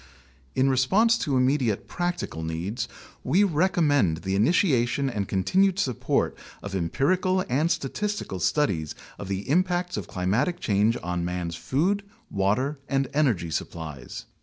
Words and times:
In 0.55 0.67
response 0.67 1.15
to 1.19 1.37
immediate 1.37 1.87
practical 1.87 2.41
needs, 2.41 2.87
we 3.23 3.43
recommend 3.43 4.23
the 4.23 4.35
initia 4.35 4.87
tion 4.87 5.11
and 5.11 5.27
continued 5.27 5.77
support 5.77 6.35
of 6.63 6.73
empirical 6.73 7.45
and 7.47 7.69
statistical 7.69 8.39
studies 8.39 8.95
of 9.19 9.27
the 9.27 9.47
impacts 9.47 9.97
of 9.97 10.07
climatic 10.07 10.59
change 10.59 10.97
on 11.03 11.23
man's 11.23 11.55
food, 11.55 12.01
water, 12.31 12.79
and 12.89 13.09
energy 13.13 13.51
supplies. 13.51 14.25